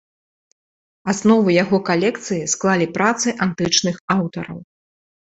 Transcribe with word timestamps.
Аснову 1.13 1.53
яго 1.63 1.77
калекцыі 1.91 2.41
склалі 2.57 2.91
працы 2.99 3.39
антычных 3.49 4.05
аўтараў. 4.21 4.57